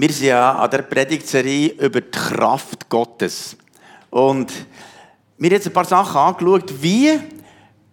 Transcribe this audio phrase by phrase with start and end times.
[0.00, 3.56] Wir sind ja an der Predigtserie über die Kraft Gottes.
[4.10, 4.52] Und
[5.36, 6.72] wir haben jetzt ein paar Sachen angeschaut.
[6.80, 7.18] Wie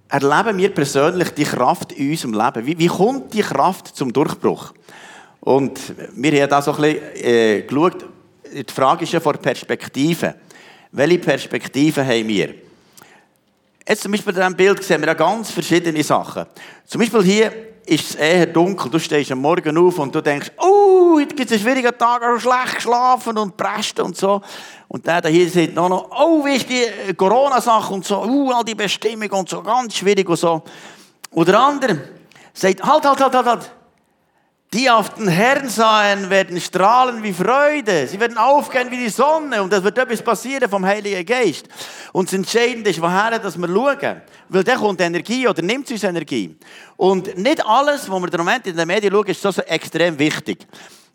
[0.07, 2.63] erleben wir persönlich die Kraft in unserem Leben?
[2.67, 4.71] Wie, wie kommt die Kraft zum Durchbruch?
[5.39, 5.79] Und
[6.15, 8.05] wir haben da so ein bisschen äh, geschaut.
[8.53, 10.35] Die Frage ist ja vor Perspektive.
[10.91, 12.53] Welche Perspektive haben wir?
[13.89, 16.45] Jetzt zum Beispiel in diesem Bild sehen wir ja ganz verschiedene Sachen.
[16.85, 18.89] Zum Beispiel hier ist es eher dunkel.
[18.89, 22.21] Du stehst am Morgen auf und du denkst, oh, heute gibt es einen schwierigen Tag,
[22.35, 24.41] ich schlecht geschlafen und presst und so.
[24.87, 28.63] Und der hier sieht noch, noch oh, wie ist die Corona-Sache und so, uh, all
[28.63, 30.63] die Bestimmungen und so, ganz schwierig und so.
[31.31, 31.99] Und der andere
[32.53, 33.71] sagt, halt, halt, halt, halt, halt.
[34.75, 38.07] Die auf den Herrn sahen, werden strahlen wie Freude.
[38.07, 39.63] Sie werden aufgehen wie die Sonne.
[39.63, 41.69] Und es wird etwas passieren vom Heiligen Geist.
[42.11, 44.21] Und das Entscheidende ist, woher wir schauen.
[44.49, 46.57] Weil der kommt Energie oder nimmt uns Energie.
[46.97, 50.67] Und nicht alles, was wir im Moment in den Medien schauen, ist so extrem wichtig.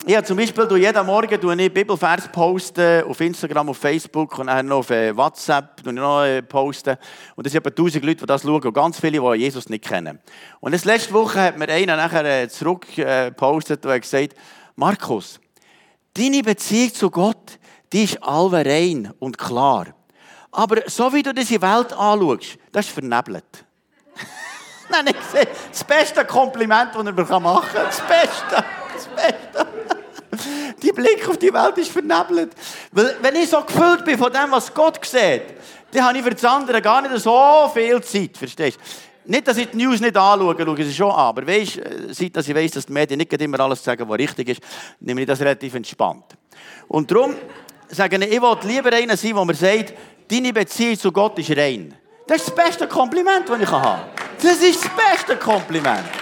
[0.07, 4.47] Ich habe zum Beispiel du jeden Morgen ich Bibelvers posten auf Instagram, auf Facebook und
[4.47, 6.97] dann noch auf äh, WhatsApp äh, posten.
[7.37, 9.85] Und es sind etwa tausend Leute, die das schauen und ganz viele, die Jesus nicht
[9.85, 10.19] kennen.
[10.61, 14.35] Und das letzte Woche hat mir einer nachher äh, zurückgepostet und gesagt,
[14.75, 15.39] Markus,
[16.15, 17.59] deine Beziehung zu Gott,
[17.93, 19.89] die ist allrein und klar.
[20.51, 23.67] Aber so wie du diese Welt anschaust, das ist vernebelt.
[24.89, 27.85] Nein, ich das beste Kompliment, das er machen kann.
[27.85, 28.80] Das Beste.
[29.01, 29.67] Das Beste.
[30.83, 32.53] Die Blick auf die Welt ist vernebelt.
[32.93, 35.43] Weil, wenn ich so gefüllt bin von dem, was Gott sieht,
[35.93, 38.37] dann habe ich für das andere gar nicht so viel Zeit.
[38.37, 39.31] Verstehst du?
[39.31, 41.19] Nicht, dass ich die News nicht anschaue, schaue sie schon an.
[41.19, 44.19] Aber weißt, äh, seit dass ich weiss, dass die Medien nicht immer alles sagen, was
[44.19, 44.61] richtig ist,
[45.01, 46.25] nehme ich das relativ entspannt.
[46.89, 47.35] Und darum
[47.89, 49.95] sage ich, ich will lieber einer sein, der mir sagt,
[50.31, 51.95] deine Beziehung zu Gott ist rein.
[52.27, 54.01] Das ist das beste Kompliment, das ich haben kann.
[54.41, 56.20] Das ist das beste Kompliment.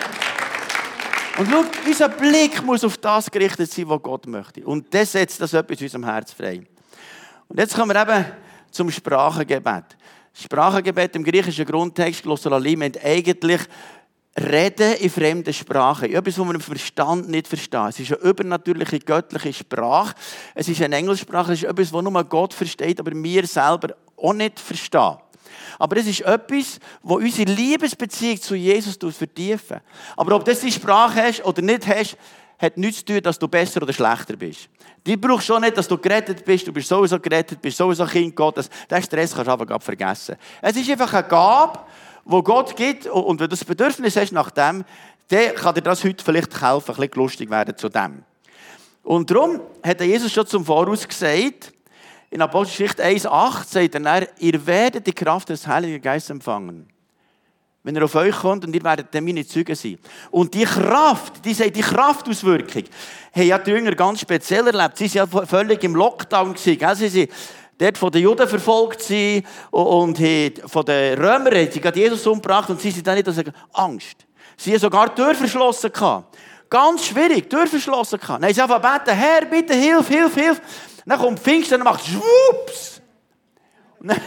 [1.39, 4.67] Und schau, unser Blick muss auf das gerichtet sein, was Gott möchte.
[4.67, 6.67] Und das setzt das etwas in unserem Herz frei.
[7.47, 8.25] Und jetzt kommen wir eben
[8.73, 9.85] zum Sprachengebet.
[10.35, 13.61] Sprachengebet im griechischen Grundtext, Glossolalim, eigentlich
[14.37, 16.13] Reden in fremden Sprachen.
[16.13, 17.89] Etwas, was man im Verstand nicht versteht.
[17.91, 20.17] Es ist eine übernatürliche, göttliche Sprache.
[20.57, 21.53] Es ist eine Engelssprache.
[21.53, 25.19] Es ist etwas, was nur Gott versteht, aber wir selber auch nicht verstehen.
[25.79, 29.81] Aber es ist etwas, wo unsere Liebesbeziehung zu Jesus vertiefen.
[30.17, 32.17] Aber ob du die Sprache hast oder nicht hast,
[32.59, 34.69] hat nichts zu tun, dass du besser oder schlechter bist.
[35.07, 38.35] Die brauchst schon nicht, dass du gerettet bist, du bist sowieso gerettet, bist sowieso Kind
[38.35, 38.69] Gottes.
[38.91, 40.37] Den Stress kannst du einfach vergessen.
[40.61, 41.79] Es ist einfach eine Gabe,
[42.25, 43.07] die Gott gibt.
[43.07, 44.85] Und wenn du das Bedürfnis hast nach dem,
[45.29, 48.25] dann kann dir das heute vielleicht helfen, ein bisschen lustig werden zu dem.
[49.03, 51.73] Und darum hat Jesus schon zum Voraus gesagt,
[52.31, 56.89] in Apostelgeschichte 1,8 sagt er dann, ihr werdet die Kraft des Heiligen Geistes empfangen.
[57.83, 59.99] Wenn er auf euch kommt und ihr werdet dann meine Züge sein.
[60.31, 62.85] Und die Kraft, die sagt, die Kraftauswirkung,
[63.33, 64.99] haben ja die Jünger ganz speziell erlebt.
[64.99, 66.53] Sie waren ja völlig im Lockdown.
[66.53, 67.31] Gewesen, sie sind
[67.79, 69.11] dort von den Juden verfolgt
[69.71, 70.19] und
[70.67, 74.27] von den Römern haben sie gerade Jesus umgebracht und sie sind dann nicht also Angst.
[74.57, 75.91] Sie haben sogar die Tür verschlossen.
[76.69, 78.19] Ganz schwierig, die Tür verschlossen.
[78.21, 80.61] Haben sie einfach beten, Herr, bitte hilf, hilf, hilf.
[81.09, 83.01] Dann kommt Pfingsten und macht schwupps.
[83.99, 84.21] Und dann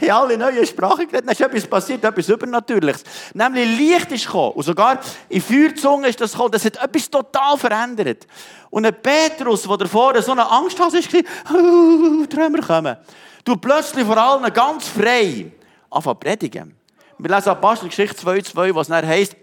[0.00, 1.26] haben alle neue Sprachen geredet.
[1.26, 3.02] Dann ist etwas passiert, etwas Übernatürliches.
[3.34, 4.52] Nämlich Licht ist gekommen.
[4.52, 6.52] Und sogar in Feuerzungen ist das gekommen.
[6.52, 8.26] Das hat etwas total verändert.
[8.70, 12.96] Und ein Petrus, der davor so eine Angst hatte, war, Träumer kommen.
[13.44, 15.50] Du plötzlich vor allem ganz frei
[15.90, 16.76] anfangen predigen.
[17.18, 19.36] Wir lesen Apostelgeschichte 2,2, was dann heisst,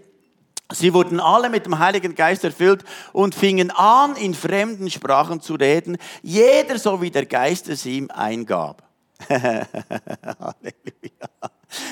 [0.71, 2.83] Sie wurden alle mit dem Heiligen Geist erfüllt
[3.13, 8.09] und fingen an, in fremden Sprachen zu reden, jeder so wie der Geist es ihm
[8.11, 8.83] eingab.
[9.29, 9.63] Halleluja.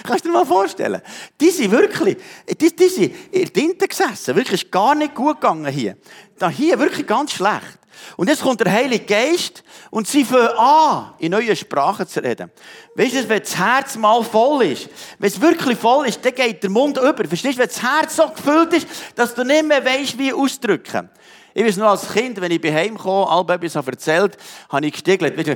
[0.03, 1.01] Kannst du dir mal vorstellen?
[1.39, 2.17] Die sind wirklich,
[2.59, 4.35] die, die sind in Tinte gesessen.
[4.35, 5.97] Wirklich, ist gar nicht gut gegangen hier.
[6.37, 7.79] Da hier wirklich ganz schlecht.
[8.17, 12.51] Und jetzt kommt der Heilige Geist und sie fangen an, in neuen Sprachen zu reden.
[12.95, 14.89] Weißt du, wenn das Herz mal voll ist,
[15.19, 17.25] wenn es wirklich voll ist, dann geht der Mund über.
[17.25, 21.09] Verstehst du, wenn das Herz so gefüllt ist, dass du nicht mehr weißt, wie ausdrücken.
[21.58, 24.35] Ich weiß noch als Kind, wenn ich bei Heim kam, alle etwas erzählt,
[24.67, 25.40] habe ich gestiegelt.
[25.40, 25.47] Ich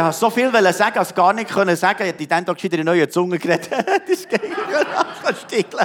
[0.00, 2.04] habe so viel sagen, als gar nicht können sagen.
[2.04, 3.68] Ich habe dann doch wieder in neue Zunge geredet.
[3.70, 4.40] das geht
[5.50, 5.76] nicht.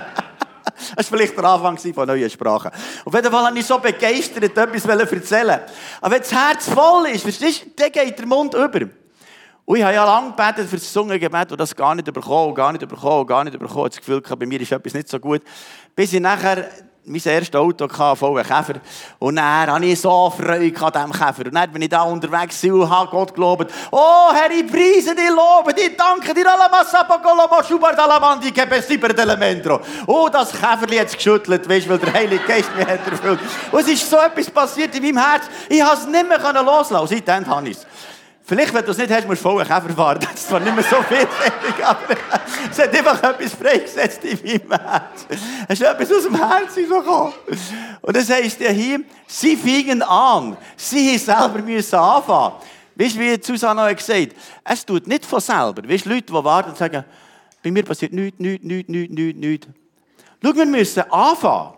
[0.96, 2.72] Das war vielleicht der Anfang von neuen Sprachen.
[3.06, 5.62] Auf jeden Fall habe ich so begeistert etwas erzählen.
[6.02, 8.88] Aber wenn das Herz voll ist, verstehst du, dann geht der Mund über.
[9.66, 12.74] Und ich habe ja lange gebetet für das Zungengebet und das gar nicht bekommen, gar
[12.74, 13.90] nicht bekommen, gar nicht bekommen.
[13.90, 15.42] Das Gefühl, bei mir ist etwas nicht so gut.
[15.96, 16.68] Bis ich nachher
[17.06, 18.76] mein erstes Auto, VW Käfer.
[19.20, 21.46] Und dann hatte ich so Freude an diesem Käfer.
[21.46, 23.72] Und dann bin ich da unterwegs und habe Gott gelobt.
[23.92, 29.82] Oh, Herr, ich preise dich, lobe dich, danke dir, Alamasapagolama, Schubert, Alamandi, Gebesiber, Delemendro.
[30.08, 33.40] Oh, das Käferli hat es geschüttelt, weißt, weil der Heilige Geist mich hat erfüllt.
[33.72, 35.44] Und es ist so etwas passiert in meinem Herz.
[35.68, 37.08] Ich konnte es nicht mehr loslassen.
[37.08, 37.88] Seitdem habe ich es.
[38.45, 40.19] Vielleicht, wenn du es nicht hast, musst du voll einen Käfer fahren.
[40.19, 42.16] Das ist zwar nicht mehr so vielfältig, aber
[42.69, 45.28] es hat einfach etwas freigesetzt in meinem Herz.
[45.69, 47.34] Es ist etwas aus dem Herzen gekommen.
[48.01, 50.57] Und das heisst ja hier, sie fingen an.
[50.75, 52.56] Sie selber müssen anfangen.
[52.95, 54.36] Weißt du, wie Susanne hat gesagt
[54.66, 55.88] es tut nicht von selber.
[55.88, 57.06] Weißt du, Leute, die warten und sagen,
[57.63, 59.68] bei mir passiert nichts, nichts, nichts, nichts, nichts, nichts.
[60.44, 61.74] Schau, wir müssen anfangen.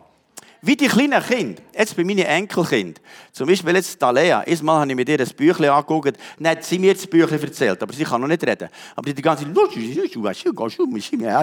[0.65, 2.99] Wie die kleinen Kinder, jetzt bei meinen Enkelkind,
[3.31, 6.95] zum Beispiel jetzt Dalea, erstmal habe ich mit ihr ein Büchlein angeguckt, hat sie mir
[6.95, 8.69] das Büchlein erzählt, aber sie kann noch nicht reden.
[8.95, 9.53] Aber die ganze Zeit,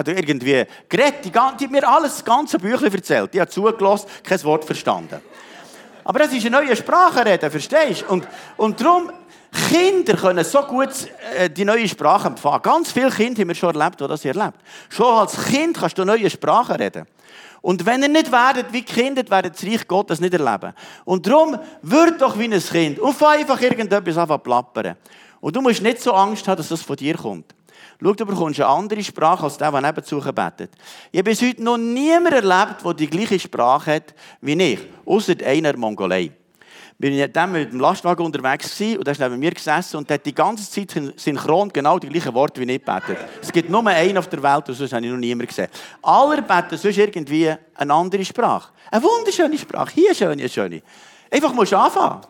[0.09, 3.33] irgendwie geredet, die, die hat mir alles, das ganze Büchlein erzählt.
[3.33, 5.21] Die hat zugelassen, kein Wort verstanden.
[6.03, 8.13] Aber das ist eine neue Sprache reden, verstehst du?
[8.13, 8.27] Und,
[8.57, 9.11] und darum,
[9.69, 10.89] Kinder können so gut
[11.37, 12.61] äh, die neue Sprache empfangen.
[12.61, 14.57] Ganz viele Kinder haben wir schon erlebt, die das erlebt.
[14.89, 17.05] Schon als Kind kannst du neue Sprache reden.
[17.61, 20.73] Und wenn ihr nicht werdet wie Kinder, werdet das Reich Gottes nicht erleben.
[21.05, 24.95] Und darum, wird doch wie ein Kind und fang einfach irgendetwas an plappern.
[25.39, 27.53] Und du musst nicht so Angst haben, dass das von dir kommt.
[28.01, 30.71] Schau, du bekommst eine andere Sprache als der, der nebenzu betet.
[31.11, 35.35] Ich habe bis heute noch niemand erlebt, der die gleiche Sprache hat wie ich, außer
[35.45, 36.31] einer Mongolei
[37.11, 40.33] ich dann mit dem Lastwagen unterwegs und der ist neben mir gesessen und hat die
[40.33, 43.17] ganze Zeit synchron genau die gleichen Worte wie ich betet.
[43.41, 45.67] Es gibt nur einen auf der Welt und sonst habe ich noch niemanden gesehen.
[46.01, 48.71] Alle beten sonst irgendwie eine andere Sprache.
[48.91, 49.91] Eine wunderschöne Sprache.
[49.93, 50.81] Hier eine schöne, eine schöne.
[51.29, 52.21] Einfach musst du anfangen.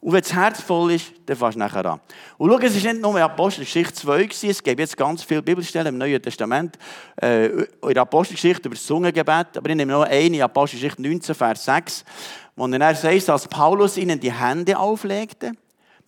[0.00, 2.00] Und wenn das Herz voll ist, dann fährst du nachher an.
[2.36, 5.88] Und schau, es war nicht nur Apostelgeschichte 2, gewesen, es gibt jetzt ganz viele Bibelstellen
[5.88, 6.78] im Neuen Testament,
[7.20, 11.64] äh, in der Apostelgeschichte über das Zungengebet, aber ich nehme noch eine, Apostelgeschichte 19, Vers
[11.64, 12.04] 6,
[12.54, 15.52] wo er sagt, als Paulus ihnen die Hände auflegte,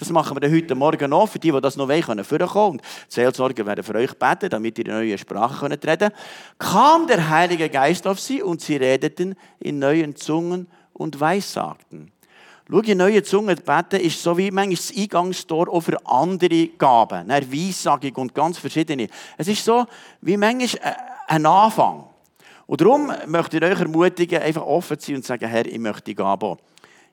[0.00, 2.78] das machen wir heute Morgen noch, für die, die das noch wollen, können vorkommen.
[2.78, 6.14] Und die Seelsorger werden für euch beten, damit ihr in neue Sprache reden könnt.
[6.58, 12.12] Kam der Heilige Geist auf sie und sie redeten in neuen Zungen und weissagten.
[12.70, 17.28] Schau, in neue Zungen beten ist so wie manchmal das Eingangstor auch für andere Gaben.
[17.28, 19.08] Eine Weissagung und ganz verschiedene.
[19.37, 19.87] Es ist so
[20.20, 20.94] wie manchmal äh,
[21.26, 22.05] ein Anfang.
[22.67, 25.78] Und darum möchte ich euch ermutigen, einfach offen zu sein und zu sagen, Herr, ich
[25.81, 26.56] möchte gehen.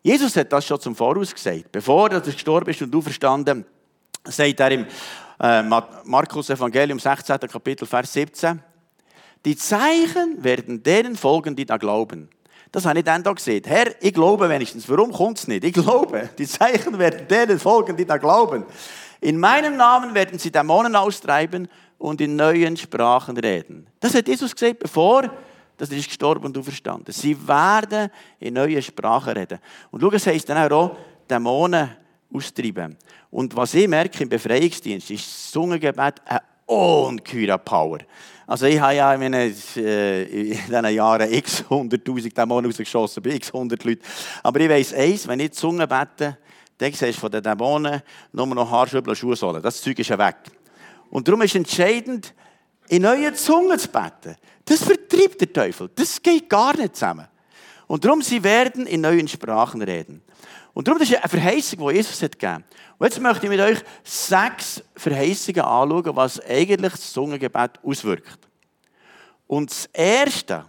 [0.04, 1.72] Jesus hat das schon zum Voraus gesagt.
[1.72, 3.66] Bevor er gestorben ist und du verstanden,
[4.26, 4.86] sagt er im
[5.40, 7.40] äh, Markus Evangelium 16.
[7.40, 8.62] Kapitel, Vers 17,
[9.44, 12.30] die Zeichen werden denen folgen, die da glauben.
[12.72, 13.64] Das habe ich dann da gesehen.
[13.66, 14.88] Herr, ich glaube wenigstens.
[14.90, 15.64] Warum kommt es nicht?
[15.64, 16.30] Ich glaube.
[16.38, 18.66] Die Zeichen werden denen folgen, die da glauben.
[19.22, 21.68] In meinem Namen werden sie Dämonen austreiben
[21.98, 23.88] und in neuen Sprachen reden.
[24.00, 25.24] Das hat Jesus gesagt, bevor
[25.80, 27.14] er ist gestorben und auferstanden.
[27.14, 28.10] Sie werden
[28.40, 29.60] in neuen Sprachen reden.
[29.92, 30.96] Und schau, es heisst dann auch,
[31.30, 31.90] Dämonen
[32.34, 32.98] austreiben.
[33.30, 38.00] Und was ich merke im Befreiungsdienst, ist das Zungengebet eine ungeheure Power.
[38.48, 43.32] Also ich habe ja in, meinen, äh, in diesen Jahren x 100'000 Dämonen rausgeschossen, bei
[43.32, 44.02] x 100 Leuten.
[44.42, 46.38] Aber ich weiss eins, wenn ich die Zunge bete,
[46.78, 48.02] dann siehst du von den Dämonen
[48.32, 49.62] nur noch Haarschübel und Schuhsohlen.
[49.62, 50.38] Das Zeug ist ja weg.
[51.10, 52.34] Und darum ist entscheidend,
[52.88, 54.38] in neue Zungen zu beten.
[54.64, 55.90] Das vertreibt der Teufel.
[55.94, 57.28] Das geht gar nicht zusammen.
[57.88, 60.22] Und darum, sie werden in neuen Sprachen reden.
[60.78, 62.64] Und darum, das ist eine Verheißung, die Jesus hat gegeben.
[63.00, 68.48] Und jetzt möchte ich mit euch sechs Verheißungen anschauen, was eigentlich das Zungengebet auswirkt.
[69.48, 70.66] Und das Erste,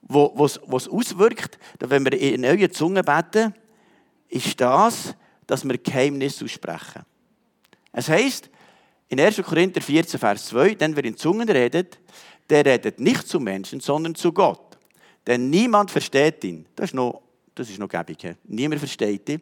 [0.00, 3.52] was es auswirkt, wenn wir in neuen Zungen beten,
[4.30, 5.14] ist das,
[5.46, 7.02] dass wir Geheimnisse aussprechen.
[7.92, 8.48] Es heisst,
[9.08, 9.42] in 1.
[9.42, 11.98] Korinther 14, Vers 2, denn wer in Zungen redet,
[12.48, 14.78] der redet nicht zu Menschen, sondern zu Gott.
[15.26, 16.64] Denn niemand versteht ihn.
[16.76, 17.23] Das ist noch,
[17.54, 18.36] das ist noch gäbig.
[18.44, 19.40] Niemand versteht ihn.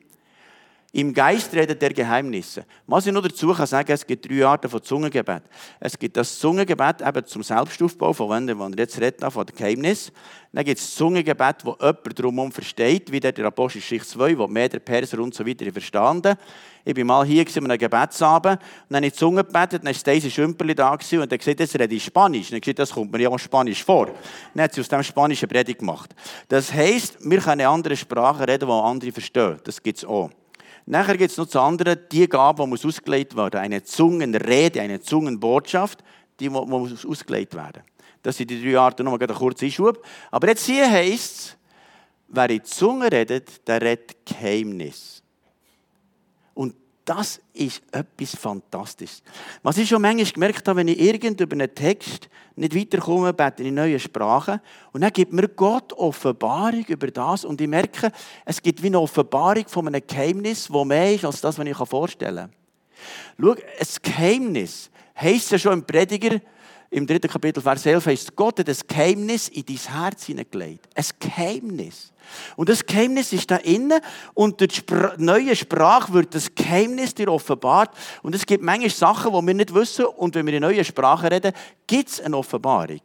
[0.95, 2.67] Im Geist redet er Geheimnisse.
[2.87, 5.43] Was ich nur dazu kann sagen, es gibt drei Arten von Zungengebet.
[5.81, 10.13] Es gibt das Zungengebet eben zum Selbstaufbau, von wenn wir jetzt reden, von dem Geheimnis.
[10.53, 14.69] Dann gibt es das Zungengebet, wo jemand drumherum versteht, wie der Apostelgeschichte 2, wo mehr
[14.69, 16.37] der Perser und so weiter verstanden.
[16.85, 19.95] Ich bin mal hier an einem Gebetsabend und dann habe ich die Zunge gebetet, dann
[19.95, 22.51] war Daisy Schümperli da und er gesagt, jetzt rede ich Spanisch.
[22.51, 24.11] Und ich gesagt, das kommt mir ja auch Spanisch vor.
[24.53, 26.15] Dann hat sie aus dem Spanischen Predigt gemacht.
[26.49, 29.59] Das heisst, wir können andere Sprache reden, die andere verstehen.
[29.65, 30.29] Das gibt es auch.
[30.87, 33.61] Nachher gibt es noch zu anderen, die Gabe, die muss ausgelegt werden.
[33.61, 36.03] Eine Zungenrede, eine Zungenbotschaft,
[36.41, 37.83] die muss ausgelegt werden.
[38.23, 40.05] Das sind die drei Arten, nur einen kurzen Einschub.
[40.31, 41.57] Aber jetzt hier heisst es,
[42.29, 45.22] wer in die Zunge redet, der redet Geheimnis.
[47.05, 49.23] Das ist etwas Fantastisches.
[49.63, 53.65] Was ich schon manchmal gemerkt habe, wenn ich irgend über einen Text nicht weiterkomme, bete
[53.65, 54.61] in neue Sprachen.
[54.93, 57.45] Und dann gibt mir Gott Offenbarung über das.
[57.45, 58.13] Und ich merke,
[58.45, 61.79] es gibt wie eine Offenbarung von einem Geheimnis, das mehr ist als das, was ich
[61.79, 62.53] mir vorstellen kann.
[63.41, 66.41] Schau, ein Geheimnis heisst ja schon im Prediger,
[66.93, 70.87] im dritten Kapitel, Vers 11, heißt Gott hat ein Geheimnis in dein Herz hineingelegt.
[70.95, 72.13] Ein Geheimnis.
[72.55, 73.99] Und das Geheimnis ist da innen
[74.35, 77.97] und durch die neue Sprache wird das Geheimnis dir offenbart.
[78.23, 80.05] Und es gibt manchmal Sachen, die wir nicht wissen.
[80.05, 81.53] Und wenn wir in neue Sprache reden,
[81.87, 83.01] gibt es eine Offenbarung.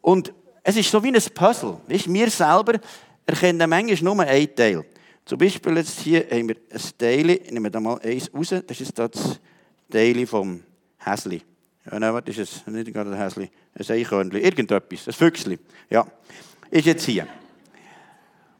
[0.00, 0.34] Und
[0.64, 1.78] es ist so wie ein Puzzle.
[1.86, 2.80] Weißt, wir selber
[3.24, 4.84] erkennen manchmal nur einen Teil.
[5.24, 8.80] Zum Beispiel jetzt hier haben wir ein Teil, ich nehme da mal eins raus, das
[8.80, 9.38] ist das
[9.88, 10.60] Teil vom
[10.98, 11.40] Häsli.
[11.90, 12.66] Ja, nein, was ist es?
[12.66, 15.58] Nicht gerade ein Häsli, ein Eichhörnchen, irgendetwas, ein Füchsli.
[15.90, 16.06] Ja,
[16.70, 17.26] ist jetzt hier.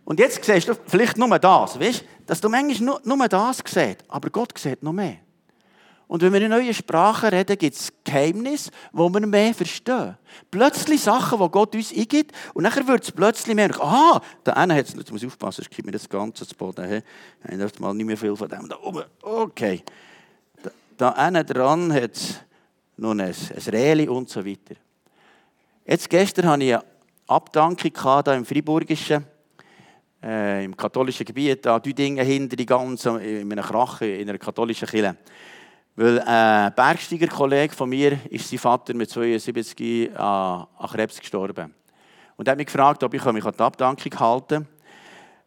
[0.05, 4.05] Und jetzt siehst du vielleicht nur das, weißt dass du manchmal nur, nur das siehst,
[4.09, 5.19] aber Gott sieht noch mehr.
[6.13, 10.17] Und wenn wir in neuen Sprachen reden, gibt es Geheimnisse, wo wir mehr verstehen.
[10.51, 14.75] Plötzlich Sachen, die Gott uns eingibt, und dann wird es plötzlich mehr, aha, da eine
[14.75, 16.85] hat es, jetzt muss ich aufpassen, sonst gibt mir das Ganze zu Boden.
[16.85, 17.03] Hey.
[17.51, 19.05] Ich darf mal nicht mehr viel von dem da oben.
[19.23, 19.83] Okay.
[20.99, 22.35] Da eine dran hat es
[22.97, 23.35] noch ein, ein
[23.69, 24.75] Reli und so weiter.
[25.85, 26.85] Jetzt gestern hatte ich eine
[27.27, 29.25] Abdankung hier im Friburgischen
[30.23, 34.87] äh, im katholischen Gebiet, da Dinge hinter die ganzen, in einer Krache, in einer katholischen
[34.87, 35.17] Kirche.
[35.97, 41.75] Weil ein Bergsteiger-Kollege von mir ist sein Vater mit 72 an, an Krebs gestorben.
[42.37, 44.69] Und er hat mich gefragt, ob ich mich an die Abdankung halten kann.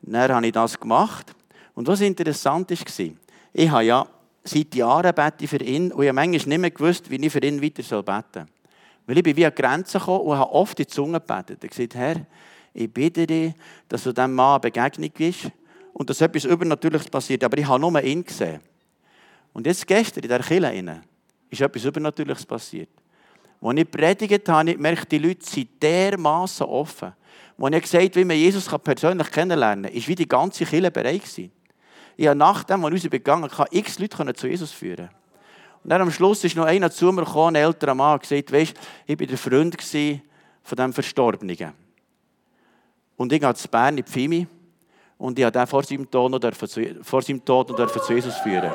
[0.01, 1.33] Dann habe ich das gemacht.
[1.73, 3.09] Und was interessant war,
[3.53, 4.05] ich habe ja
[4.45, 7.43] seit Jahren bete für ihn und ich habe manchmal nicht mehr gewusst, wie ich für
[7.43, 8.45] ihn weiter beten soll.
[9.07, 11.63] Weil ich bin wie an Grenzen gekommen und habe oft in die Zunge gebetet.
[11.63, 12.25] Ich gesagt, Herr,
[12.73, 13.53] ich bitte dich,
[13.87, 15.51] dass du diesem Mann Begegnung bist
[15.93, 17.43] und dass etwas Übernatürliches passiert.
[17.43, 18.59] Aber ich habe nur ihn gesehen.
[19.53, 21.01] Und jetzt gestern in der Kirche
[21.49, 22.89] ist etwas Übernatürliches passiert.
[23.61, 27.13] Als ich predigt habe, ich die Leute sind dermaßen offen.
[27.57, 30.91] Als ich gesagt habe, wie man Jesus persönlich kennenlernen kann, ist wie die ganze Kirche
[30.91, 31.21] bereit.
[32.17, 35.09] Ich habe nach dem, was uns begangen habe, x Leute zu Jesus führen.
[35.83, 38.51] Und dann am Schluss ist noch einer zu mir gekommen, ein älterer Mann, und gesagt,
[38.51, 38.73] weißt,
[39.05, 39.77] ich war der Freund
[40.63, 41.73] von dem Verstorbenen.
[43.17, 44.47] Und ich gehe zu Bern in die Pfimi
[45.17, 48.71] und ich durfte vor seinem Tod noch, zu, vor seinem Tod noch zu Jesus führen.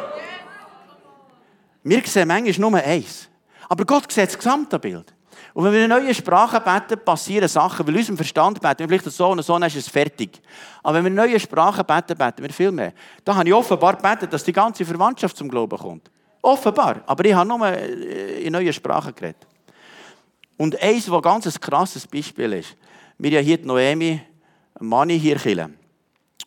[1.83, 3.29] Wir sehen manchmal nur eins.
[3.69, 5.13] Aber Gott sieht das gesamte Bild.
[5.53, 9.17] Und wenn wir in neue Sprache beten, passieren Sachen, weil unserem Verstand beten, wir vielleicht
[9.17, 10.41] so und so, dann ist es fertig.
[10.83, 12.93] Aber wenn wir in neue Sprache beten, beten wir viel mehr.
[13.25, 16.11] Da habe ich offenbar gebetet, dass die ganze Verwandtschaft zum Glauben kommt.
[16.43, 17.03] Offenbar.
[17.07, 19.47] Aber ich habe nur äh, in neue Sprache geredet.
[20.57, 22.77] Und eins, was ganz ein krasses Beispiel ist.
[23.19, 24.21] Wir haben hier die Noemi,
[24.79, 25.77] Manni hier killen.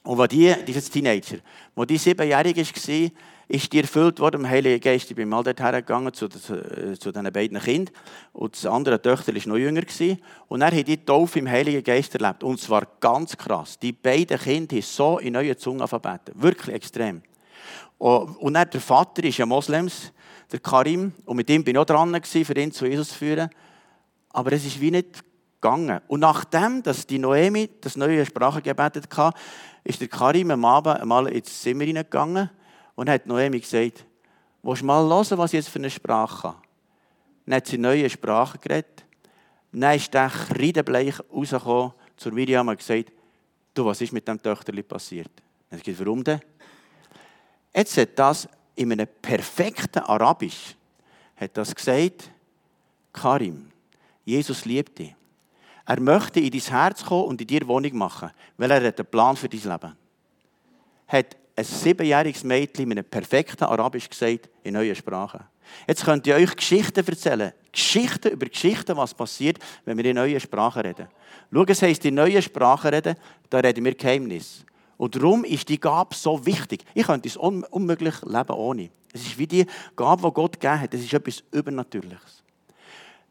[0.04, 1.38] Und als die, dieses Teenager,
[1.76, 3.10] wo die siebenjährig war,
[3.48, 5.10] ist die erfüllt worden im Heiligen Geist.
[5.10, 7.94] Ich bin mal dort hergegangen zu, zu, zu diesen beiden Kindern.
[8.32, 9.82] Und das andere Töchter war noch jünger.
[9.82, 10.20] Gewesen.
[10.48, 12.44] Und er hat die Taufe im Heiligen Geist erlebt.
[12.44, 13.78] Und zwar ganz krass.
[13.80, 16.34] Die beiden Kinder haben so in neue Zungen verbeten.
[16.36, 17.22] Wirklich extrem.
[17.98, 20.12] Und dann der Vater ist ja Moslems,
[20.52, 21.14] der Karim.
[21.26, 23.50] Und mit ihm bin ich auch dran, für ihn zu Jesus zu führen.
[24.30, 25.24] Aber es ist wie nicht
[25.62, 26.02] gegangen.
[26.08, 29.36] Und nachdem, dass die Noemi das neue Sprache gebetet hat,
[29.84, 32.50] ist der Karim am Abend einmal ins Zimmer hineingegangen
[32.96, 34.06] und hat Noemi gesagt,
[34.62, 36.58] willst du mal hören, was ich jetzt für eine Sprache habe?
[37.46, 39.06] Dann hat sie neue Sprache geredet.
[39.72, 43.12] Dann ist der kreidebleich rausgekommen zu Miriam und gesagt,
[43.74, 45.32] du, was ist mit dem Töchterli passiert?
[45.70, 46.40] Dann hat sie gesagt, warum denn?
[47.76, 50.76] Jetzt hat das in einem perfekten Arabisch
[51.36, 52.30] hat das gesagt,
[53.12, 53.72] Karim,
[54.26, 55.16] Jesus liebt dich.
[55.86, 59.10] Er möchte in dein Herz kommen und in dir Wohnung machen, weil er hat einen
[59.10, 59.98] Plan für dein Leben.
[61.08, 65.46] Hat ein siebenjähriges Mädchen mit einem perfekten Arabisch gesagt, in neuer Sprache.
[65.88, 67.54] Jetzt könnt ihr euch Geschichten erzählen.
[67.72, 71.08] Geschichten über Geschichten, was passiert, wenn wir in neue Sprache reden.
[71.52, 73.16] Schau, es heisst, in neue Sprache reden,
[73.50, 74.66] da reden wir Geheimnis.
[74.98, 76.84] Und darum ist die Gabe so wichtig.
[76.94, 78.90] Ich könnte es unmöglich leben ohne.
[79.12, 80.94] Es ist wie die Gabe, die Gott gegeben hat.
[80.94, 82.44] Das ist etwas Übernatürliches.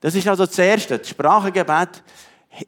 [0.00, 0.99] Das ist also das Erste.
[0.99, 2.02] Das Sprachengebet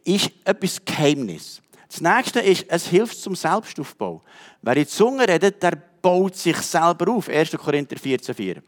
[0.05, 1.61] ist etwas Geheimnis.
[1.95, 4.21] Das nächste ist, es hilft zum Selbstaufbau.
[4.63, 7.29] Wer in Zunge redet, der baut sich selber auf.
[7.29, 7.53] 1.
[7.53, 8.61] Korinther 14,4.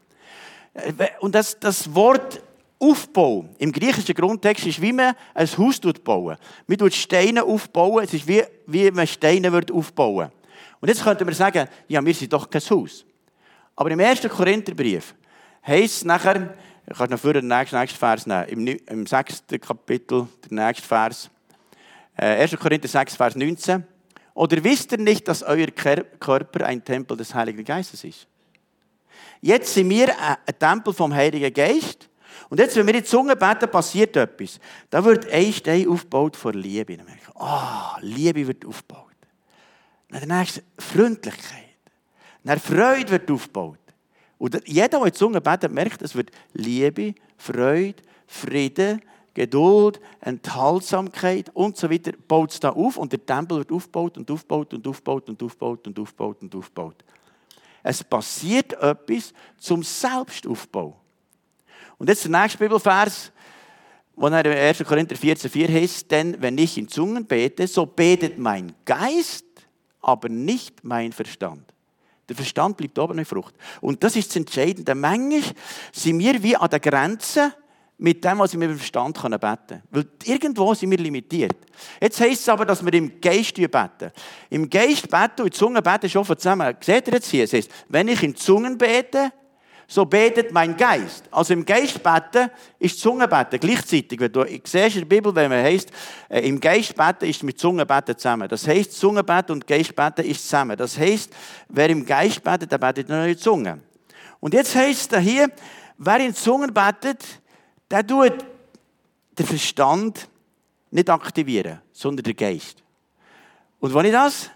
[1.19, 2.41] Und das, das Wort
[2.79, 6.37] Aufbau im griechischen Grundtext ist, wie man ein Haus bauen.
[6.67, 10.31] Man baut Steine aufbauen, es ist wie, wie man Steine aufbauen
[10.79, 13.03] Und jetzt könnte man sagen, ja, wir sind doch kein Haus.
[13.75, 14.21] Aber im 1.
[14.29, 15.13] Korintherbrief
[15.65, 16.53] heisst es nachher,
[16.89, 18.67] ich kann noch für den nächsten, nächsten Vers nehmen.
[18.67, 21.29] Im, Im sechsten Kapitel, der nächste Vers.
[22.17, 22.57] Äh, 1.
[22.57, 23.85] Korinther 6, Vers 19.
[24.33, 28.27] Oder wisst ihr nicht, dass euer Körper ein Tempel des Heiligen Geistes ist?
[29.41, 32.09] Jetzt sind wir ein Tempel vom Heiligen Geist.
[32.49, 34.59] Und jetzt, wenn wir in die Zunge beten, passiert etwas.
[34.89, 36.97] Da wird ein Stein aufgebaut vor Liebe.
[37.35, 39.07] Ah, oh, Liebe wird aufgebaut.
[40.09, 41.63] Dann der nächste Freundlichkeit.
[42.43, 43.79] Dann Freude wird aufgebaut.
[44.37, 49.01] Und jeder, der in die Zunge betet, merkt, es wird Liebe, Freude, Frieden,
[49.37, 54.31] Geduld, Enthaltsamkeit und so weiter, baut es da auf und der Tempel wird aufgebaut und
[54.31, 56.95] aufgebaut und aufgebaut und aufgebaut und aufgebaut und aufgebaut.
[57.83, 60.99] Es passiert etwas zum Selbstaufbau.
[61.99, 63.31] Und jetzt der nächste Bibelvers,
[64.15, 64.83] wo er in 1.
[64.83, 69.45] Korinther 14,4 heißt, denn wenn ich in Zungen bete, so betet mein Geist,
[70.01, 71.71] aber nicht mein Verstand.
[72.27, 73.53] Der Verstand bleibt oben in Frucht.
[73.81, 74.95] Und das ist das Entscheidende.
[74.95, 75.43] Manchmal
[75.91, 77.53] sind wir wie an der Grenze
[77.99, 79.83] mit dem, was wir mit dem Verstand beten können.
[79.89, 81.57] Weil irgendwo sind wir limitiert.
[81.99, 84.11] Jetzt heisst es aber, dass wir im Geist beten.
[84.49, 86.75] Im Geist beten und in Zungen beten schon zusammen.
[86.79, 87.45] Seht ihr jetzt hier?
[87.45, 89.31] Es heißt, wenn ich in Zungen bete,
[89.89, 91.23] so betet mein Geist.
[91.31, 94.19] Also im Geist beten ist Zungenbeten gleichzeitig.
[94.19, 95.89] Wenn du siehst in der Bibel, wenn man heißt,
[96.27, 98.49] äh, im Geist beten ist mit Zungenbeten zusammen.
[98.49, 100.75] Das heißt, Zungenbeten und Geistbeten ist zusammen.
[100.75, 101.33] Das heißt,
[101.69, 103.81] wer im Geist betet, der betet nur in Zungen.
[104.41, 105.49] Und jetzt heißt es hier,
[105.97, 107.23] wer in Zungen betet,
[107.89, 108.45] der tut
[109.37, 110.27] den Verstand
[110.91, 112.83] nicht aktivieren, sondern den Geist.
[113.79, 114.49] Und wenn ich das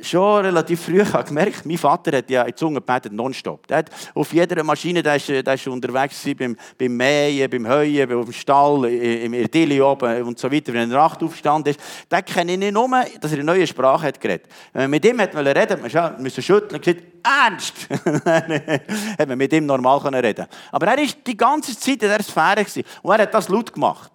[0.00, 3.66] schon relativ früh habe gemerkt, mein Vater hat ja in die Zunge gebetet, nonstop.
[3.68, 8.08] Der hat auf jeder Maschine, der ist, der ist unterwegs beim, beim Mähen, beim Heuen,
[8.08, 10.72] beim Stall, im Irdili oben und so weiter.
[10.72, 12.88] Wenn er der Nacht aufgestanden ist, den kenne ich nicht nur,
[13.20, 14.46] dass er eine neue Sprache hat geredet.
[14.72, 17.74] Wenn man mit ihm hat reden wollte, man musste schütteln und gesagt, ernst!
[19.18, 22.64] hat man mit ihm normal reden Aber er war die ganze Zeit in dieser Sphäre
[23.02, 24.10] und er hat das laut gemacht.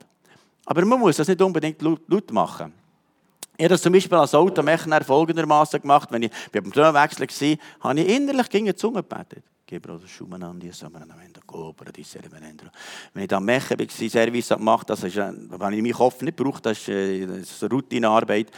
[0.66, 2.74] Aber man muss das nicht unbedingt laut machen.
[3.60, 6.08] Ich habe das zum Beispiel als Automecher folgendermaßen gemacht.
[6.14, 9.44] Wenn ich beim Tonwechsel war, habe ich innerlich gegen die Zunge gebetet.
[13.14, 16.66] Wenn ich dann Mechen war, Service gemacht das ist, habe ich meinen Kopf nicht gebraucht,
[16.68, 18.50] das ist, äh, eine Routinearbeit.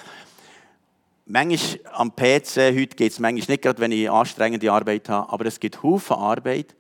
[1.25, 5.47] Manchmal am PC, heute geht es manchmal nicht gerade, wenn ich anstrengende Arbeit habe, aber
[5.47, 6.75] es gibt Haufen Arbeit,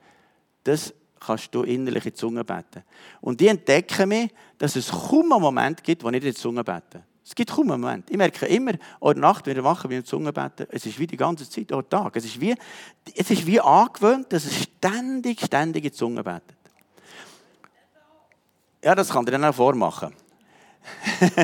[0.63, 2.83] das kannst du innerlich in die Zunge beten.
[3.19, 4.27] Und die entdecken mir,
[4.59, 7.03] dass es kaum einen Moment gibt, wo ich in die Zunge bete.
[7.31, 8.09] Es gibt kaum einen Moment.
[8.09, 11.07] Ich merke immer, oder Nacht, wenn ich wache, wie ich Zunge beten, es ist wie
[11.07, 12.17] die ganze Zeit, auch Tag.
[12.17, 12.53] Es ist wie,
[13.15, 16.57] es ist wie angewöhnt, dass es ständig, ständig in die Zunge betet.
[18.83, 20.13] Ja, das kann ich dann auch vormachen.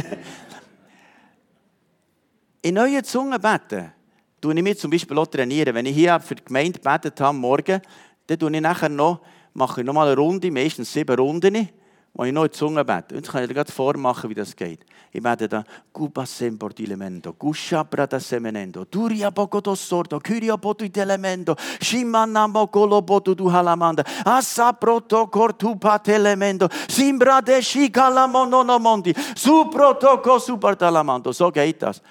[2.63, 3.93] in neuen Zungen beten,
[4.41, 5.73] tue ich mir zum Beispiel auch trainieren.
[5.73, 7.81] Wenn ich hier für die Gemeinde gebetet habe, morgen,
[8.27, 9.21] dann tue ich nachher noch,
[9.53, 11.69] mache ich noch mal eine Runde, meistens sieben Runden
[12.17, 13.13] wo ich noch in die Zunge bete.
[13.13, 14.83] Und jetzt kann ich dir gerade vormachen, wie das geht.
[15.11, 20.57] Ich bete da, Cuba sempor di elemento, Gushabra da semenendo, Duria poco do sordo, Kyria
[20.57, 27.61] potu di elemento, Shimana mokolo potu du halamanda, Assa proto cortu pat elemento, Simbra de
[27.61, 31.31] shikalamono no mondi, Su proto co supertalamando.
[31.31, 32.01] So geht das.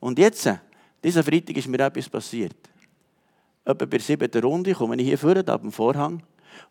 [0.00, 0.50] Und jetzt,
[1.04, 2.56] dieser Freitag ist mir etwas passiert.
[3.64, 6.14] Etwa bei der siebten Runde komme ich hier vorne, ab dem Vorhang.
[6.14, 6.22] Und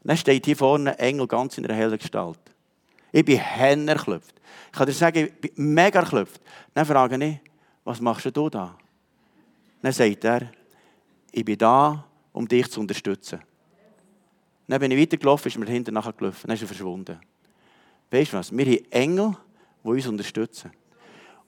[0.03, 2.50] dann steht hier vorne ein Engel ganz in einer hellen Gestalt.
[3.11, 4.35] Ich bin Henner erklüpft.
[4.71, 6.41] Ich kann dir sagen, ich bin mega erklüpft.
[6.73, 7.37] Dann frage ich,
[7.83, 8.77] was machst du da?
[9.81, 10.51] Dann sagt er,
[11.31, 13.41] ich bin da, um dich zu unterstützen.
[14.67, 16.47] Dann bin ich weitergelaufen, ist mir hinten nachher gelaufen.
[16.47, 17.19] Dann ist er verschwunden.
[18.09, 18.55] Weißt du was?
[18.55, 19.37] Wir haben Engel,
[19.83, 20.71] die uns unterstützen.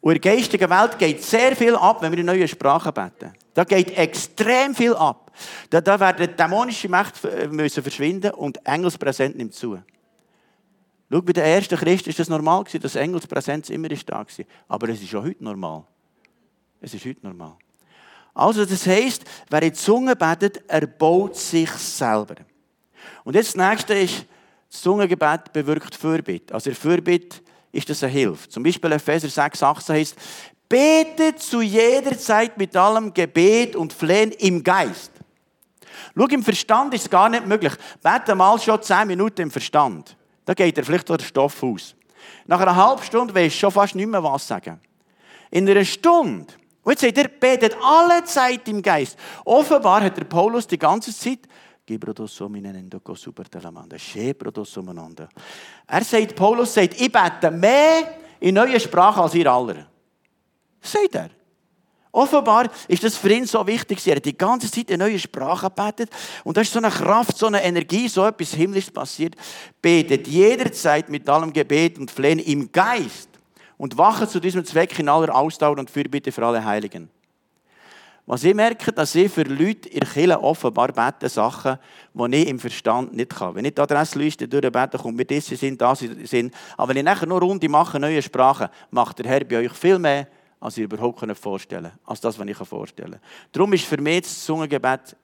[0.01, 3.31] Und in der geistigen Welt geht sehr viel ab, wenn wir in neue Sprachen beten.
[3.53, 5.31] Da geht extrem viel ab.
[5.69, 9.79] Da, da werden dämonische Mächte äh, verschwinden und Engelspräsent nimmt zu.
[11.13, 14.25] Schau, bei den ersten Christen war das normal, dass Engelspräsenz immer da war.
[14.67, 15.83] Aber es ist auch heute normal.
[16.81, 17.55] Es ist heute normal.
[18.33, 22.37] Also, das heisst, wer in die Zunge betet, erbaut sich selber.
[23.23, 24.25] Und jetzt das nächste ist,
[24.71, 26.51] das Zungengebet bewirkt Fürbitte.
[26.51, 28.49] Also, in Fürbitte ist das eine Hilfe.
[28.49, 30.15] Zum Beispiel Epheser 6, 18 heißt,
[30.67, 35.11] betet zu jeder Zeit mit allem Gebet und Flehen im Geist.
[36.17, 37.73] Schau, im Verstand ist es gar nicht möglich.
[38.01, 40.17] Bete mal schon 10 Minuten im Verstand.
[40.45, 41.95] Da geht er vielleicht der Stoff aus.
[42.45, 44.79] Nach einer halben Stunde weisst du schon fast nicht mehr was sagen.
[45.51, 46.53] In einer Stunde,
[46.83, 49.17] und jetzt seht ihr, betet alle Zeit im Geist.
[49.45, 51.47] Offenbar hat der Paulus die ganze Zeit
[55.87, 59.87] er sagt, Paulus sagt, ich bete mehr in neue Sprache als ihr aller.
[60.81, 61.29] Sagt er.
[62.15, 64.05] Offenbar ist das für ihn so wichtig.
[64.05, 66.11] Er hat die ganze Zeit eine neue Sprache gebetet.
[66.43, 69.35] Und da ist so eine Kraft, so eine Energie, so etwas Himmlisches passiert.
[69.81, 73.29] Betet jederzeit mit allem Gebet und Flehen im Geist.
[73.77, 77.09] Und wache zu diesem Zweck in aller Ausdauer und Fürbitte für alle Heiligen.
[78.27, 81.79] Was ich merke, dass ich für Leute in Kirche offenbar bete Sachen,
[82.13, 83.55] die ich im Verstand nicht kann.
[83.55, 86.53] Wenn ich die Adressliste durchbete, kommt mir das sind, das sind.
[86.77, 89.97] Aber wenn ich nachher nur Runde mache, neue Sprachen, macht der Herr bei euch viel
[89.97, 90.27] mehr,
[90.63, 91.99] als ihr überhaupt vorstellen könnt.
[92.05, 93.21] Als das, was ich vorstellen kann.
[93.51, 95.17] Darum ist für mich das Zungengebet,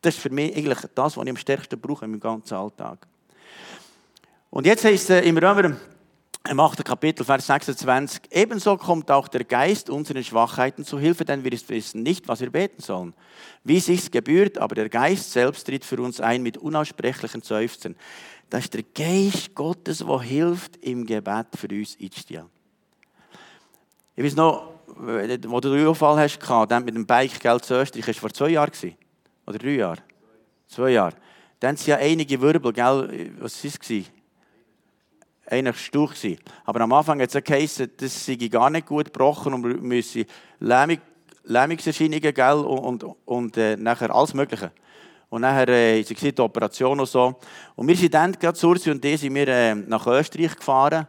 [0.00, 3.04] das ist für mich eigentlich das, was ich am stärksten brauche in meinem ganzen Alltag.
[4.50, 5.76] Und jetzt heißt es im Römer
[6.48, 6.84] im 8.
[6.84, 12.02] Kapitel, Vers 26, ebenso kommt auch der Geist unseren Schwachheiten zu Hilfe, denn wir wissen
[12.02, 13.14] nicht, was wir beten sollen.
[13.64, 17.96] Wie sich's gebührt, aber der Geist selbst tritt für uns ein mit unaussprechlichen Seufzen.
[18.50, 22.53] Das ist der Geist Gottes, der hilft im Gebet für uns einzustellen.
[24.16, 26.38] Ich weiß noch, wo du den Unfall hast,
[26.84, 28.70] mit dem Bike Geld zu Österreich, das war vor zwei Jahren.
[29.46, 30.02] Oder drei Jahre?
[30.68, 31.14] Zwei Jahre.
[31.58, 33.32] Dann sind ja einige Wirbel, gell?
[33.40, 34.04] was war es?
[35.46, 36.38] eigentlich Stuch gewesen.
[36.64, 40.24] Aber am Anfang hat es geheißen, das sei gar nicht gut gebrochen und wir müssen
[40.60, 40.98] Lähmung,
[41.44, 44.72] Lähmungserscheinungen gell, und, und, und äh, nachher alles Mögliche.
[45.28, 47.34] Und nachher äh, sie die Operation und so.
[47.74, 51.08] Und wir sind dann, gerade Sursi und die, sind wir äh, nach Österreich gefahren.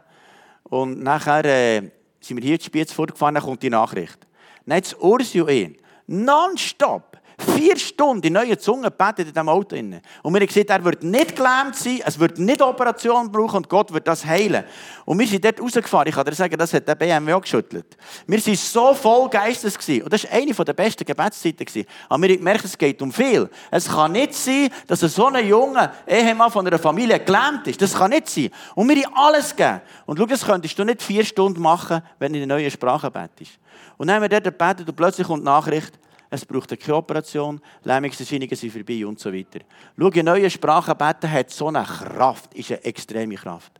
[0.64, 1.90] Und nachher äh,
[2.26, 4.18] sind wir hier in Spiez vorgefahren, dann kommt die Nachricht.
[4.64, 9.76] Dann hat Ursi und ihn nonstop Vier Stunden in neue Zunge betet in diesem Auto.
[9.76, 13.68] Und wir haben gesagt, er wird nicht gelähmt sein, es wird nicht Operation brauchen und
[13.68, 14.64] Gott wird das heilen.
[15.04, 16.08] Und wir sind dort rausgefahren.
[16.08, 17.96] Ich kann dir sagen, das hat der BMW auch geschüttelt.
[18.26, 19.76] Wir waren so voll Geistes.
[19.76, 20.02] Gewesen.
[20.04, 21.66] Und das war eine der besten Gebetszeiten.
[21.66, 21.86] Gewesen.
[22.08, 23.50] Aber wir haben gemerkt, es geht um viel.
[23.70, 27.82] Es kann nicht sein, dass so ein junger Ehemann von einer Familie gelähmt ist.
[27.82, 28.50] Das kann nicht sein.
[28.74, 29.82] Und wir haben alles gegeben.
[30.06, 33.10] Und schau, das könntest du nicht vier Stunden machen, wenn du in eine neue Sprache
[33.10, 33.58] betest.
[33.98, 35.98] Und dann haben wir dort gebetet und plötzlich kommt die Nachricht,
[36.30, 39.60] es braucht keine Operation, Lähmungserscheinungen sind vorbei und so weiter.
[39.98, 43.72] Schau, in neue Sprachen beten hat so eine Kraft, ist eine extreme Kraft.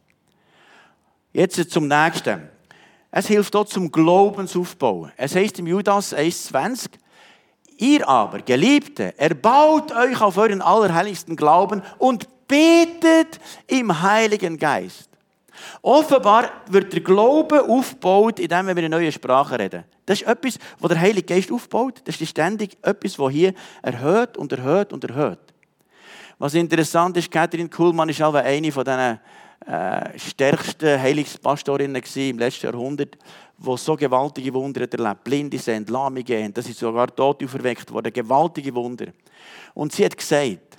[1.33, 2.49] Jetzt zum nächsten.
[3.11, 5.13] Es hilft dort zum Glaubensaufbauen.
[5.17, 6.91] Es heißt im Judas 1,20,
[7.79, 15.11] Ihr aber, Geliebte, erbaut euch auf euren allerheiligsten Glauben und betet im Heiligen Geist.
[15.83, 19.85] Offenbar wird der Glaube aufgebaut, indem wir in neue Sprache reden.
[20.05, 22.03] Das ist etwas, was der Heilige Geist aufbaut.
[22.05, 25.39] Das ist ständig etwas, was hier erhöht und erhöht und erhöht.
[26.39, 29.19] Was interessant ist, Catherine Kuhlmann ist auch eine von den
[29.67, 33.17] äh, stärksten Heilungspastorinnen im letzten Jahrhundert,
[33.59, 35.25] die so gewaltige Wunder erlebt.
[35.25, 38.13] Blinde sind, Lahmige haben, das ist sogar tot auferweckt worden.
[38.13, 39.07] Gewaltige Wunder.
[39.75, 40.77] Und sie hat gesagt,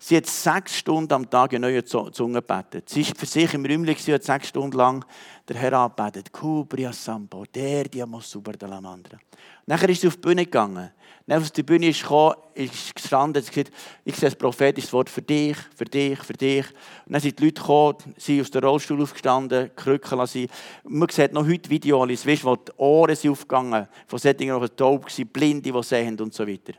[0.00, 2.88] Sie hat sechs Stunden am Tag in neue Zunge gebetet.
[2.88, 5.04] Sie war für sich im Räumchen und hat sechs Stunden lang
[5.48, 6.32] der Herr angebetet.
[6.32, 9.18] Kubria Sampo, der Diamos super de la Mandra.
[9.66, 10.92] Nachher ist sie auf die Bühne gegangen.
[11.26, 13.72] Dann auf die Bühne ist gekommen, ist gestanden, hat gesagt,
[14.04, 16.64] ich sehe ein prophetisches Wort für dich, für dich, für dich.
[17.04, 20.46] Und dann sind die Leute gekommen, sie aus dem Rollstuhl aufgestanden, Krücken lassen.
[20.84, 25.04] Man sieht noch heute Videos, weißt, wo die Ohren sind aufgegangen, von solchen, die taub
[25.04, 26.72] waren, Blinde, die sehen und so weiter.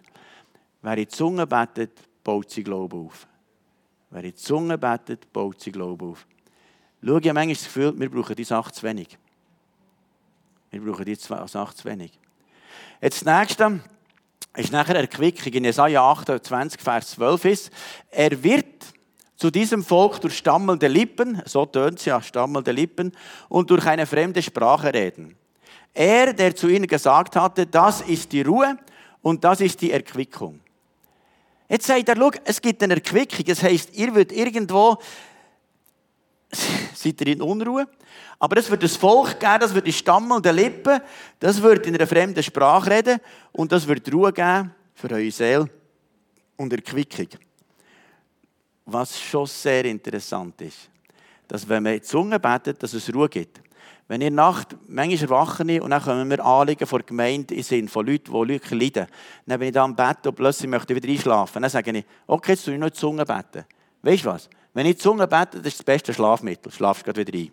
[0.81, 1.91] Wer in die Zunge betet,
[2.29, 3.27] baut sie Glauben auf.
[4.11, 6.27] Wer in die Zunge betet, baut sie Glauben auf.
[7.03, 9.17] Schau, ich habe manchmal das Gefühl, wir brauchen die Sache zu wenig.
[10.69, 12.11] Wir brauchen die Sache zu wenig.
[13.01, 13.79] Jetzt das nächste
[14.55, 15.53] ist nachher Erquickung.
[15.53, 17.71] In Jesaja 28, Vers 12 ist,
[18.11, 18.93] er wird
[19.35, 23.11] zu diesem Volk durch stammelnde Lippen, so tönt es ja, stammelnde Lippen,
[23.47, 25.35] und durch eine fremde Sprache reden.
[25.95, 28.77] Er, der zu ihnen gesagt hatte, das ist die Ruhe
[29.23, 30.59] und das ist die Erquickung.
[31.69, 33.45] Jetzt sagt er, schau, es gibt eine Erquickung.
[33.45, 34.97] Das heisst, ihr wird irgendwo,
[36.95, 37.87] seid ihr in Unruhe,
[38.39, 40.99] aber es wird ein Volk geben, das wird die stammelnden Lippen,
[41.39, 43.19] das wird in einer fremden Sprache reden
[43.51, 45.69] und das wird Ruhe geben für eure Seele
[46.57, 47.27] und Erquickung.
[48.85, 50.89] Was schon sehr interessant ist,
[51.47, 53.61] dass wenn man in die Zunge betet, dass es Ruhe gibt.
[54.07, 57.87] Wenn ihr Nacht, manchmal erwachen und dann kommen wir Anliegen von der Gemeinde in Sinn,
[57.87, 59.07] von Leuten, die Leute leiden.
[59.45, 61.61] Dann bin ich da am Bett und plötzlich möchte ich wieder einschlafen.
[61.61, 63.65] Dann sage ich, okay, jetzt soll ich noch die Zunge beten.
[64.01, 64.49] Weißt du was?
[64.73, 66.71] Wenn ich die Zunge bete, das ist das beste Schlafmittel.
[66.71, 67.51] Schlafst gerade wieder ein.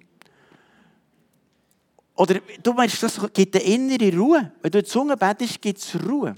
[2.14, 4.52] Oder du meinst, das gibt eine innere Ruhe.
[4.62, 6.34] Wenn du die Zunge betest, gibt es Ruhe.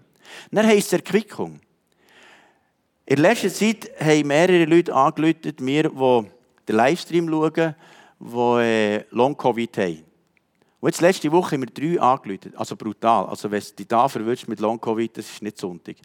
[0.51, 1.61] Dann heisst es Erquickung.
[3.07, 6.29] In letzter Zeit haben mehrere Leute angerufen, mir, die
[6.69, 7.75] den Livestream schauen,
[8.21, 10.05] die äh, Long-Covid haben.
[10.81, 12.53] Und jetzt letzte Woche haben wir drei angerufen.
[12.57, 13.27] Also brutal.
[13.27, 15.97] Also wenn es dich da verwirrt mit Long-Covid, das ist nicht Sonntag.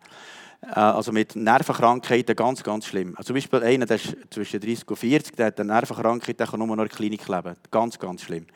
[0.61, 3.13] Äh, also mit Nervenkrankheiten ganz, ganz schlimm.
[3.15, 6.47] Also zum Beispiel einer, der ist zwischen 30 und 40, der hat eine Nervenkrankheit, der
[6.47, 7.55] kann nur noch in der Klinik leben.
[7.69, 8.47] Ganz, ganz schlimm.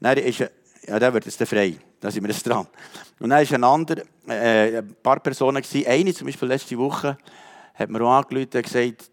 [0.00, 1.76] Dann ist ja, der wird jetzt frei.
[2.00, 2.66] Da sind wir jetzt dran.
[3.18, 5.86] Und dann war ein anderer, äh, ein paar Personen, gewesen.
[5.86, 7.16] eine zum Beispiel letzte Woche,
[7.74, 9.10] hat mir auch angerufen und gesagt,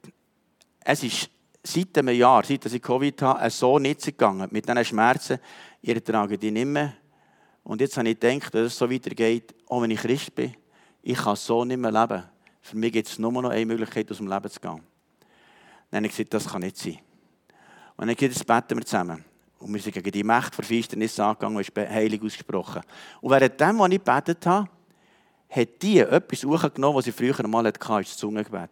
[0.86, 1.30] es ist
[1.64, 4.50] seit einem Jahr, seit ich Covid habe, so nicht gegangen.
[4.52, 5.40] Mit diesen Schmerzen,
[5.82, 6.94] ihr tragen die nicht mehr.
[7.64, 10.54] Und jetzt habe ich gedacht, dass es so weitergeht, auch wenn ich Christ bin,
[11.02, 12.24] ich kann so nicht mehr leben.
[12.62, 14.82] Für mich gibt es nur noch eine Möglichkeit, aus dem Leben zu gehen.
[15.90, 17.00] Dann habe ich gesagt, das kann nicht sein.
[17.96, 19.24] Und dann gesagt, jetzt beten wir zusammen.
[19.60, 22.82] Und wir sind gegen die Macht der Finsternis angegangen und ist heilig ausgesprochen.
[23.22, 24.70] Und während dem, was ich gebetet habe,
[25.50, 28.72] hat die etwas hochgenommen, was sie früher einmal hatte, das Zungengebet.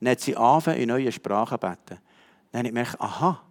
[0.00, 2.00] Dann hat sie angefangen, in neue Sprachen zu beten.
[2.54, 3.42] Dann habe ich gemerkt, aha,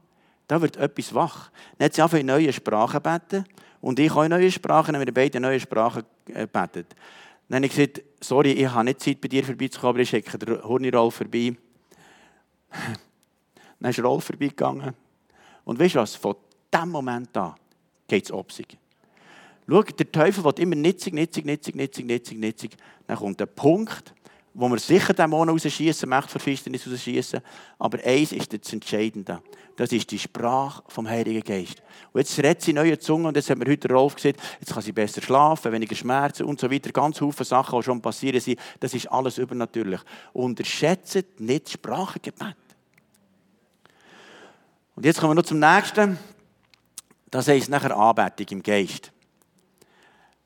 [0.47, 1.51] da wird etwas wach.
[1.77, 3.43] Dann hat sie angefangen, in neue Sprachen beten.
[3.81, 6.95] Und ich in neue Sprachen, dann haben wir beide neue Sprachen gebetet.
[7.49, 10.37] Dann habe ich gesagt, sorry, ich habe nicht Zeit, bei dir vorbeizukommen, aber ich schicke
[10.37, 11.53] den Hornirolf vorbei.
[13.81, 14.93] Dann ist Rolf vorbeigegangen.
[15.65, 16.15] Und weißt du was?
[16.15, 16.37] Von
[16.73, 17.55] diesem Moment an
[18.07, 18.77] geht es obsig.
[19.67, 22.77] Schau, der Teufel wird immer nitzig, nitzig, nitzig, nitzig, nitzig, nitzig.
[23.05, 24.13] Dann kommt der Punkt,
[24.53, 27.41] wo wir sicher Dämonen rausschießen, Macht Verfinsternis rausschießen.
[27.79, 29.41] Aber eins ist das Entscheidende.
[29.75, 31.81] Das ist die Sprache vom Heiligen Geist.
[32.11, 34.83] Und jetzt redet sie neue Zunge und jetzt hat mir heute Rolf gesagt, jetzt kann
[34.83, 36.91] sie besser schlafen, weniger Schmerzen und so weiter.
[36.91, 38.59] Ganz viele Sachen, die schon passieren sind.
[38.79, 40.01] Das ist alles übernatürlich.
[40.33, 42.55] Unterschätzt nicht Sprachengebet.
[44.95, 46.19] Und jetzt kommen wir noch zum nächsten.
[47.31, 49.11] Das heisst nachher Anbetung im Geist.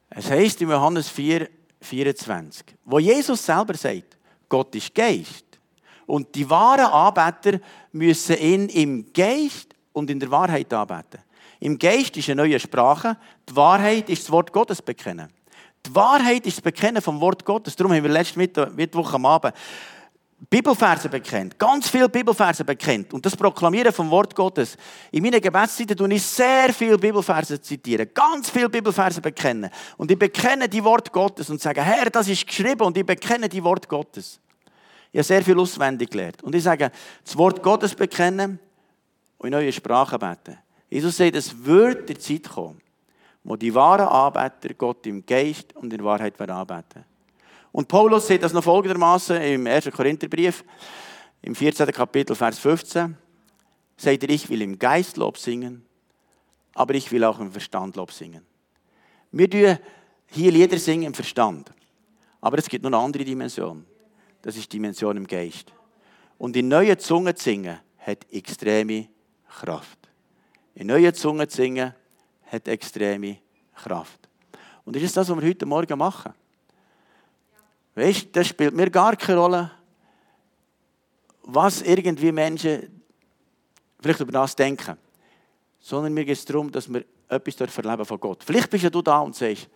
[0.09, 1.49] Es heisst in Johannes 4,
[1.81, 4.17] 24, wo Jesus selber sagt,
[4.49, 5.45] Gott ist Geist.
[6.05, 7.59] Und die wahren Anbeter
[7.91, 11.21] müssen ihn im Geist und in der Wahrheit anbeten.
[11.59, 13.17] Im Geist ist eine neue Sprache,
[13.49, 15.27] die Wahrheit ist das Wort Gottes bekennen.
[15.85, 17.75] Die Wahrheit ist das Bekennen vom Wort Gottes.
[17.75, 19.53] Darum haben wir letzte Mittwoch am Abend
[20.39, 24.77] Bibelverse bekennt, ganz viele Bibelverse bekennt und das Proklamieren vom Wort Gottes.
[25.11, 29.71] In meinen Gebetszeiten tue ich sehr viele Bibelverse zitieren, ganz viele Bibelverse bekennen.
[29.97, 33.49] Und ich bekenne die Wort Gottes und sage, Herr, das ist geschrieben und ich bekenne
[33.49, 34.39] die Wort Gottes.
[35.11, 36.43] Ich habe sehr viel auswendig gelernt.
[36.43, 36.91] Und ich sage,
[37.23, 38.59] das Wort Gottes bekennen
[39.39, 40.59] und in neue Sprache beten.
[40.87, 42.79] Jesus sagt, es wird die Zeit kommen,
[43.43, 47.06] wo die wahren Anbeter Gott im Geist und in Wahrheit anbeten
[47.77, 49.91] und Paulus sieht das noch folgendermaßen im 1.
[49.91, 50.63] Korintherbrief,
[51.43, 51.85] im 14.
[51.91, 53.15] Kapitel, Vers 15.
[53.95, 55.85] Sagt er, ich will im Geist Lob singen,
[56.73, 58.43] aber ich will auch im Verstand Lob singen.
[59.31, 59.77] Wir tun
[60.25, 61.71] hier Lieder singen im Verstand.
[62.41, 63.85] Aber es gibt noch eine andere Dimension.
[64.41, 65.71] Das ist die Dimension im Geist.
[66.39, 69.07] Und in neuen Zungen zu singen, hat extreme
[69.47, 69.99] Kraft.
[70.73, 71.93] In neuen Zungen zu singen,
[72.51, 73.37] hat extreme
[73.75, 74.27] Kraft.
[74.83, 76.33] Und das ist das, was wir heute Morgen machen.
[77.97, 79.71] Weißt das spielt mir gar keine Rolle,
[81.45, 83.01] was irgendwie Menschen
[83.99, 84.95] vielleicht über das denken.
[85.79, 88.43] Sondern mir geht es darum, dass wir etwas verleben von Gott.
[88.43, 89.67] Vielleicht bist ja du da und sagst,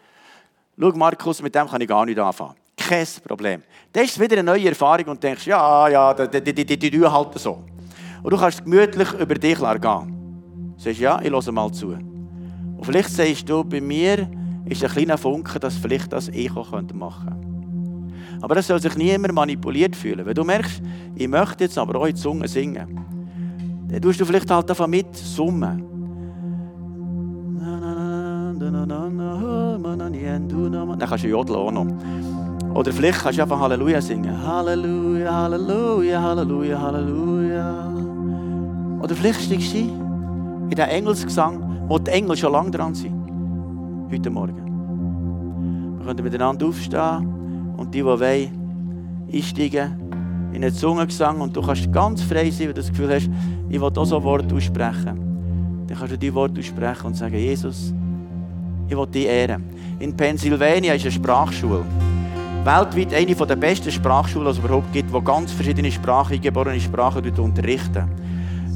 [0.79, 2.53] schau Markus, mit dem kann ich gar nicht anfangen.
[2.77, 3.63] Kein Problem.
[3.91, 7.11] Das ist wieder eine neue Erfahrung und denkst, ja, ja, die, die, die, die tun
[7.11, 7.63] halt so.
[8.21, 9.81] Und du kannst gemütlich über dich gehen.
[10.77, 11.87] Du sagst, ja, ich höre mal zu.
[11.87, 14.29] Und vielleicht sagst du, bei mir
[14.65, 17.50] ist ein kleiner Funke, dass vielleicht das ich auch machen könnte.
[18.41, 20.25] Aber es soll sich niemand manipuliert fühlen.
[20.25, 20.81] Wenn du merkst,
[21.15, 22.99] ich möchte jetzt aber auch in Zunge singen,
[23.87, 25.83] dann tust du vielleicht halt einfach mit summen.
[30.99, 31.87] Dann kannst du jodeln auch noch.
[32.73, 34.47] Oder vielleicht kannst du einfach Halleluja singen.
[34.47, 37.93] Halleluja, Halleluja, Halleluja, Halleluja.
[39.01, 43.13] Oder vielleicht steigst du in den Engelsgesang, wo die Engel schon lange dran sind.
[44.11, 45.97] Heute Morgen.
[45.97, 47.40] Wir können miteinander aufstehen.
[47.81, 48.51] Und die, die wollen,
[49.33, 49.91] einsteigen
[50.53, 53.27] in einen Zungengesang und du kannst ganz frei sein, wenn du das Gefühl hast,
[53.69, 55.85] ich will auch so ein Wort aussprechen.
[55.87, 57.91] Dann kannst du die Wort aussprechen und sagen, Jesus,
[58.87, 59.63] ich will dich ehren.
[59.97, 61.83] In Pennsylvania ist eine Sprachschule.
[62.63, 67.27] Weltweit eine der besten Sprachschulen, die es überhaupt gibt, die ganz verschiedene Sprachen, eingeborene Sprachen
[67.39, 68.05] unterrichten.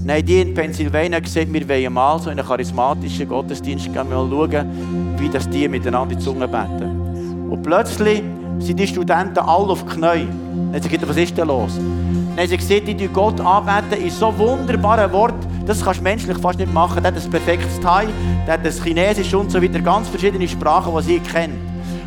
[0.04, 4.28] Nein, die in Pennsylvania gesehen, wir wollen mal so in einen charismatischen Gottesdienst gehen, mal
[4.28, 7.06] schauen, wie das die miteinander in die Zunge beten.
[7.52, 8.24] Und plötzlich
[8.60, 10.28] sind die Studenten alle auf die Knie.
[10.72, 11.76] Dann haben sie was ist denn los?
[11.78, 16.38] Dann haben sie gesagt, die Gott anbeten in so wunderbaren Wort, das kannst du menschlich
[16.38, 17.02] fast nicht machen.
[17.02, 18.08] Der hat ein perfektes Thai,
[18.46, 21.60] der hat das Chinesisch und so weiter, ganz verschiedene Sprachen, die sie kennen.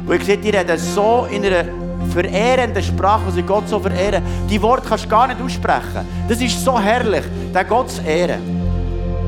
[0.07, 1.65] Und ich sehe, die reden so in einer
[2.11, 4.23] verehrenden Sprache, die sie Gott so verehren.
[4.49, 6.07] Die Worte kannst du gar nicht aussprechen.
[6.29, 8.41] Das ist so herrlich, den Gott zu ehren.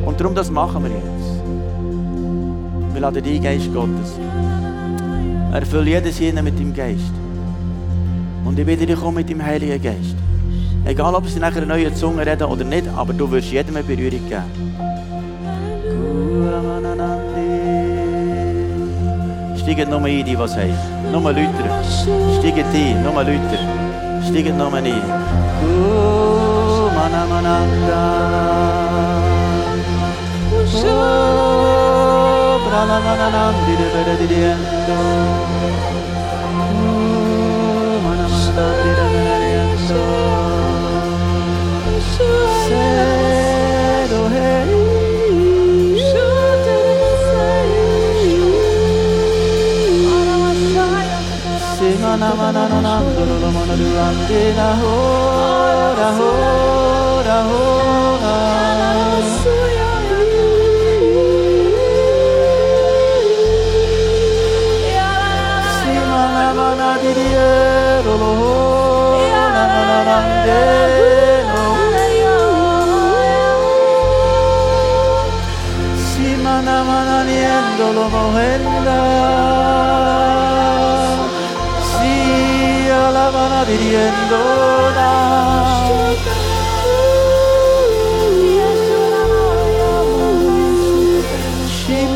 [0.04, 1.20] Und darum das machen wir jetzt.
[2.94, 4.18] Wir laden die Geist Gottes.
[5.52, 7.12] Erfülle jedes jeden mit dem Geist.
[8.44, 10.16] Und ich bitte dich, komm mit dem Heiligen Geist.
[10.84, 13.84] Egal, ob sie nachher eine neue Zunge reden oder nicht, aber du wirst jedem eine
[13.84, 14.44] Berührung geben.
[19.56, 20.74] Steigen nur ein, die was haben.
[21.12, 21.50] Nur Leute.
[22.38, 23.58] Steigen ein, nur Leute.
[24.26, 25.02] Steigen nur ein.
[32.70, 34.56] ララララランディルベルディディエン
[34.86, 34.90] ド。
[38.02, 39.92] マナマナダンディラメラリエンド
[42.66, 42.74] セ
[44.08, 44.34] ドヘ
[51.82, 52.30] イマナ
[68.10, 68.32] solo
[69.54, 70.18] na na
[76.06, 79.00] si mana mana niendo lo mojenda
[81.90, 82.14] si
[83.04, 84.42] alabana diriendo
[84.96, 85.10] la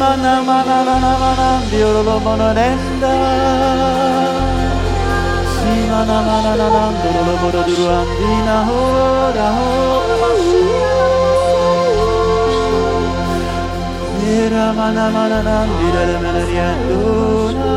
[0.04, 1.48] Mana mana mana mana,
[2.06, 4.03] lo mononenda.
[5.94, 8.80] na na na na na na do do do do do do di na ho
[9.36, 9.68] na ho
[14.18, 17.73] Nira mana mana na na na na, mana do na